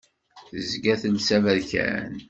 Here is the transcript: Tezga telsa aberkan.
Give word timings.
Tezga 0.49 0.95
telsa 1.01 1.37
aberkan. 1.37 2.13